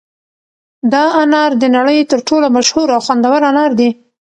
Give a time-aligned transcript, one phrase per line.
[0.93, 3.89] دا انار د نړۍ تر ټولو مشهور او خوندور انار دي.